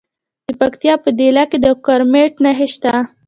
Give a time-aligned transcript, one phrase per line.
[0.47, 2.93] د پکتیکا په دیله کې د کرومایټ نښې شته.